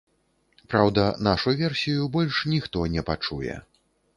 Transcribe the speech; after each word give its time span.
Праўда, 0.73 1.03
нашу 1.27 1.53
версію 1.61 2.09
больш 2.17 2.41
ніхто 2.55 2.87
не 2.95 3.05
пачуе. 3.11 3.61